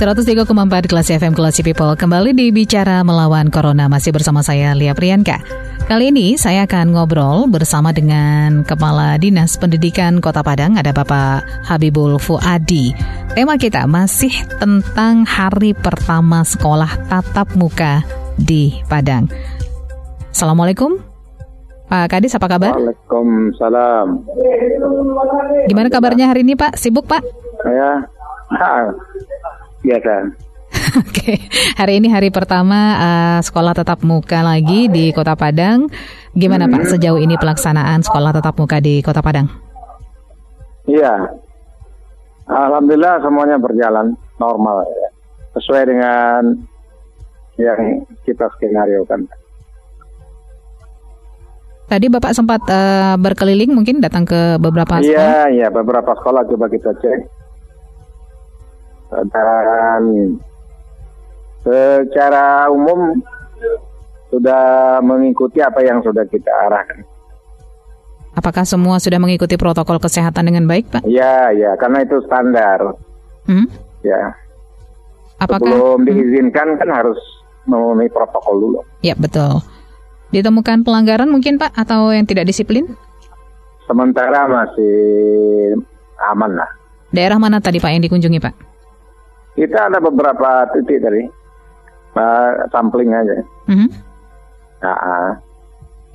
[0.00, 5.44] 103,4 kelas FM Kelas People kembali di Bicara Melawan Corona masih bersama saya Lia Priyanka.
[5.92, 12.16] Kali ini saya akan ngobrol bersama dengan Kepala Dinas Pendidikan Kota Padang ada Bapak Habibul
[12.16, 12.96] Fuadi.
[13.36, 18.00] Tema kita masih tentang hari pertama sekolah tatap muka
[18.40, 19.28] di Padang.
[20.32, 20.96] Assalamualaikum.
[21.92, 22.72] Pak Kadis apa kabar?
[22.72, 24.06] Waalaikumsalam.
[25.68, 26.80] Gimana kabarnya hari ini Pak?
[26.80, 27.20] Sibuk Pak?
[27.60, 28.08] Saya
[29.90, 30.14] biasa.
[31.02, 31.38] Oke,
[31.74, 35.90] hari ini hari pertama uh, sekolah tatap muka lagi di Kota Padang.
[36.30, 36.74] Gimana hmm.
[36.78, 39.50] Pak sejauh ini pelaksanaan sekolah tatap muka di Kota Padang?
[40.86, 41.30] Iya,
[42.46, 45.08] alhamdulillah semuanya berjalan normal, ya.
[45.58, 46.42] sesuai dengan
[47.58, 49.26] yang kita skenario kan.
[51.90, 55.10] Tadi Bapak sempat uh, berkeliling mungkin datang ke beberapa sekolah?
[55.10, 57.39] Iya, iya beberapa sekolah coba kita cek
[59.10, 60.02] dan
[61.66, 63.18] secara umum
[64.30, 67.02] sudah mengikuti apa yang sudah kita arahkan.
[68.30, 71.02] Apakah semua sudah mengikuti protokol kesehatan dengan baik, Pak?
[71.02, 72.94] Ya, ya, karena itu standar.
[73.50, 73.66] Hmm?
[74.06, 74.38] Ya.
[75.42, 76.06] Apakah sebelum hmm.
[76.06, 77.18] diizinkan kan harus
[77.66, 78.78] memenuhi protokol dulu.
[79.02, 79.58] Ya, betul.
[80.30, 82.86] Ditemukan pelanggaran mungkin, Pak, atau yang tidak disiplin?
[83.90, 84.94] Sementara masih
[86.30, 86.70] aman lah.
[87.10, 88.69] Daerah mana tadi, Pak, yang dikunjungi, Pak?
[89.60, 91.28] Kita ada beberapa titik tadi,
[92.16, 93.44] uh, sampling aja.
[93.68, 93.88] Mm -hmm.
[94.80, 95.36] Nah,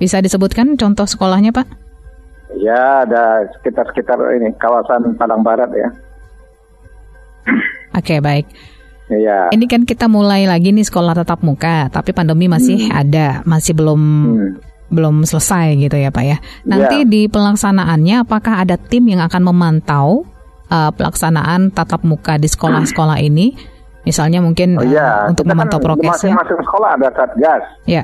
[0.00, 1.68] Bisa disebutkan contoh sekolahnya, Pak?
[2.56, 5.92] Ya, ada sekitar-sekitar ini kawasan Padang Barat ya.
[7.94, 8.48] Oke, okay, baik.
[9.12, 9.52] Iya.
[9.52, 12.94] Ini kan kita mulai lagi nih sekolah tatap muka, tapi pandemi masih hmm.
[12.96, 14.52] ada, masih belum hmm.
[14.88, 16.38] belum selesai gitu ya, Pak ya.
[16.64, 17.08] Nanti ya.
[17.08, 20.24] di pelaksanaannya apakah ada tim yang akan memantau
[20.68, 23.56] uh, pelaksanaan tatap muka di sekolah-sekolah ini?
[24.04, 25.24] Misalnya mungkin oh, iya.
[25.24, 26.36] uh, untuk memantau kan prokesnya.
[26.36, 27.64] Masing-masing sekolah ada satgas.
[27.88, 28.02] Ya.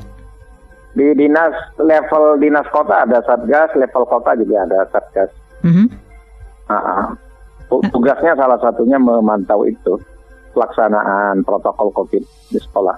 [0.96, 5.30] Di dinas level dinas kota ada satgas, level kota juga ada satgas.
[5.60, 5.86] Mm -hmm.
[7.92, 10.00] tugasnya salah satunya memantau itu
[10.56, 12.96] pelaksanaan protokol COVID di sekolah.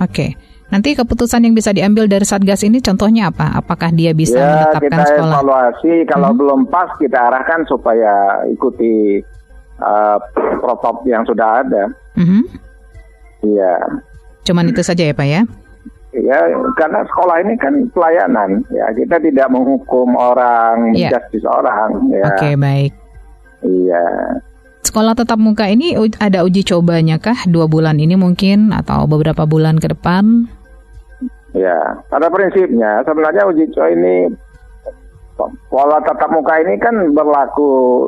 [0.00, 0.08] Oke.
[0.08, 0.53] Okay.
[0.72, 3.60] Nanti keputusan yang bisa diambil dari Satgas ini contohnya apa?
[3.60, 5.34] Apakah dia bisa ya, menetapkan kita sekolah?
[5.36, 6.38] evaluasi kalau hmm.
[6.40, 9.20] belum pas kita arahkan supaya ikuti
[9.78, 11.84] uh, protokol yang sudah ada.
[12.16, 12.48] Hmm.
[13.44, 13.74] Iya.
[14.48, 15.42] Cuman itu saja ya Pak ya?
[16.14, 16.38] Ya,
[16.78, 21.10] karena sekolah ini kan pelayanan, ya kita tidak menghukum orang, ya.
[21.10, 22.06] menjustis orang.
[22.06, 22.22] Ya.
[22.30, 22.92] Oke okay, baik.
[23.66, 24.04] Iya.
[24.94, 29.82] Sekolah tetap muka ini ada uji cobanya kah dua bulan ini mungkin atau beberapa bulan
[29.82, 30.46] ke depan?
[31.50, 34.30] Ya, pada prinsipnya sebenarnya uji coba ini
[35.66, 38.06] pola tatap muka ini kan berlaku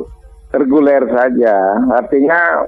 [0.55, 1.75] reguler saja.
[1.91, 2.63] Artinya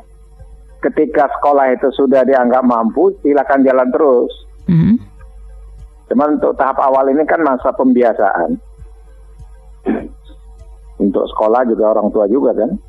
[0.84, 4.36] ketika sekolah itu sudah dianggap mampu, silakan jalan terus.
[4.68, 4.96] Mm -hmm.
[6.12, 8.60] Cuman untuk tahap awal ini kan masa pembiasaan.
[11.08, 12.89] Untuk sekolah juga orang tua juga kan.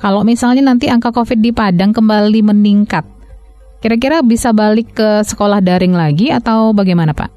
[0.00, 3.04] Kalau misalnya nanti angka COVID di Padang kembali meningkat,
[3.84, 7.28] kira-kira bisa balik ke sekolah daring lagi atau bagaimana Pak?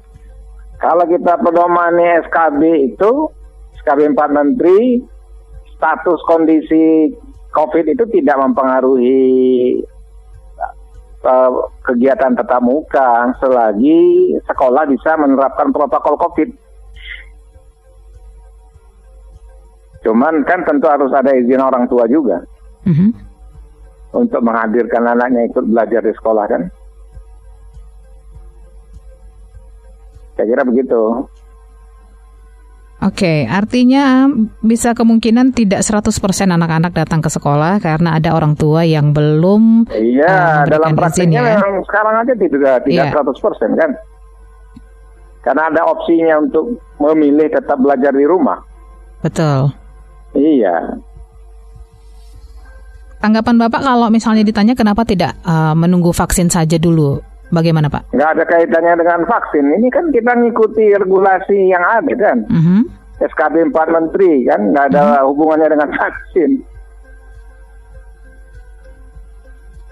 [0.80, 3.28] Kalau kita pedomani SKB itu,
[3.84, 4.96] SKB 4 Menteri,
[5.76, 7.12] status kondisi
[7.52, 9.20] COVID itu tidak mempengaruhi
[11.20, 16.48] uh, kegiatan tetap muka selagi sekolah bisa menerapkan protokol COVID.
[20.08, 22.53] Cuman kan tentu harus ada izin orang tua juga
[22.86, 23.10] mm-hmm.
[24.16, 26.62] untuk menghadirkan anaknya ikut belajar di sekolah kan.
[30.34, 31.30] Saya kira begitu.
[33.04, 34.24] Oke, artinya
[34.64, 36.08] bisa kemungkinan tidak 100%
[36.48, 41.60] anak-anak datang ke sekolah karena ada orang tua yang belum Iya, uh, dalam praktiknya ya.
[41.84, 43.20] sekarang aja tidak tidak yeah.
[43.20, 43.90] 100% kan.
[45.44, 48.64] Karena ada opsinya untuk memilih tetap belajar di rumah.
[49.20, 49.68] Betul.
[50.32, 50.96] Iya.
[53.24, 58.12] Tanggapan Bapak kalau misalnya ditanya kenapa tidak uh, menunggu vaksin saja dulu, bagaimana Pak?
[58.12, 59.64] Nggak ada kaitannya dengan vaksin.
[59.80, 62.44] Ini kan kita ngikuti regulasi yang ada kan.
[62.52, 62.80] Uh -huh.
[63.24, 65.32] SKB 4 Menteri kan, nggak ada uh -huh.
[65.32, 66.50] hubungannya dengan vaksin.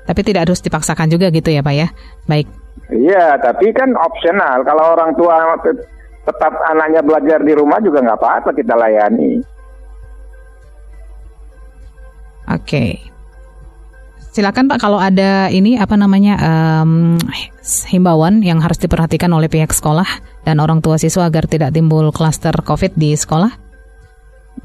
[0.05, 1.88] Tapi tidak harus dipaksakan juga gitu ya Pak ya?
[2.28, 2.52] Baik.
[2.93, 4.61] Iya, tapi kan opsional.
[4.61, 5.56] Kalau orang tua
[6.28, 9.40] tetap anaknya belajar di rumah juga nggak apa-apa kita layani.
[12.52, 13.12] Oke.
[14.32, 17.20] Silakan Pak kalau ada ini apa namanya um,
[17.93, 20.08] himbauan yang harus diperhatikan oleh pihak sekolah
[20.49, 23.52] dan orang tua siswa agar tidak timbul klaster COVID di sekolah.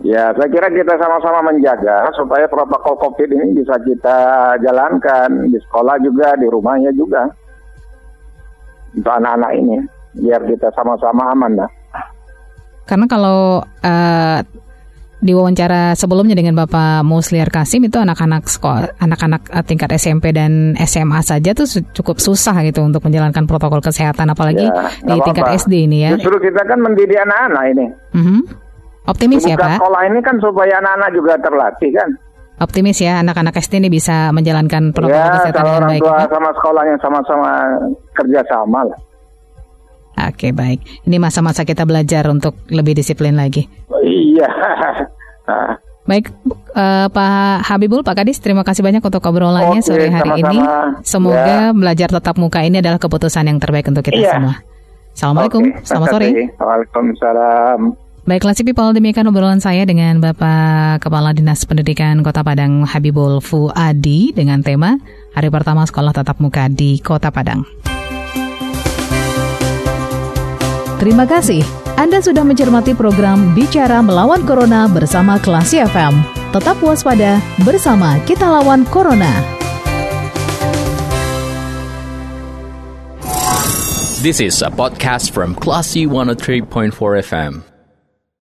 [0.08, 4.18] Ya, saya kira kita sama-sama menjaga supaya protokol COVID ini bisa kita
[4.64, 7.28] jalankan di sekolah juga, di rumahnya juga.
[8.96, 9.84] Untuk anak-anak ini,
[10.24, 11.72] biar kita sama-sama aman lah.
[12.88, 14.40] Karena kalau uh,
[15.18, 20.78] di wawancara sebelumnya dengan Bapak Musliar Kasim itu anak-anak sekolah, anak-anak eh, tingkat SMP dan
[20.78, 25.58] SMA saja tuh cukup susah gitu untuk menjalankan protokol kesehatan apalagi ya, di tingkat apa.
[25.58, 26.12] SD ini ya.
[26.22, 27.86] Justru kita kan mendidik anak-anak ini.
[28.14, 28.42] Mm -hmm.
[29.08, 29.76] Optimis Buka ya Pak?
[29.80, 32.10] sekolah ini kan supaya anak-anak juga terlatih kan.
[32.58, 36.02] Optimis ya anak-anak SD ini bisa menjalankan protokol ya, kesehatan dengan orang baik.
[36.02, 36.26] tua ya?
[36.30, 37.52] sama sekolahnya sama-sama
[38.18, 39.00] kerjasama lah.
[40.18, 43.70] Oke baik, ini masa-masa kita belajar untuk lebih disiplin lagi.
[44.02, 44.50] Iya.
[46.08, 46.32] Baik,
[46.72, 50.48] uh, Pak Habibul, Pak Kadis, terima kasih banyak untuk obrolannya Oke, sore hari sama-sama.
[50.48, 50.58] ini.
[51.04, 51.76] Semoga ya.
[51.76, 54.40] belajar tetap muka ini adalah keputusan yang terbaik untuk kita iya.
[54.40, 54.56] semua.
[55.12, 56.30] Assalamualaikum, Oke, selamat sore.
[56.56, 57.80] Waalaikumsalam.
[58.28, 64.36] Baiklah si people, demikian obrolan saya dengan Bapak Kepala Dinas Pendidikan Kota Padang Habibul Fuadi
[64.36, 65.00] dengan tema
[65.32, 67.64] Hari Pertama Sekolah Tatap Muka di Kota Padang.
[70.98, 71.62] Terima kasih.
[71.94, 76.26] Anda sudah mencermati program Bicara Melawan Corona bersama Klasi FM.
[76.50, 79.30] Tetap waspada, bersama kita lawan Corona.
[84.26, 86.66] This is a podcast from Classy 103.4
[87.22, 87.77] FM.